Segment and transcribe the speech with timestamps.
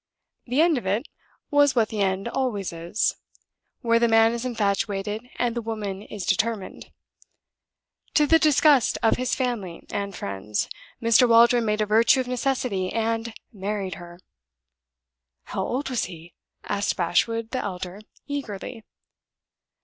[0.47, 1.07] The end of it
[1.51, 3.17] was what the end always is,
[3.81, 6.91] where the man is infatuated and the woman is determined.
[8.15, 10.67] To the disgust of his family and friends,
[10.99, 11.29] Mr.
[11.29, 14.19] Waldron made a virtue of necessity, and married her."
[15.43, 16.33] "How old was he?"
[16.63, 18.83] asked Bashwood the elder, eagerly.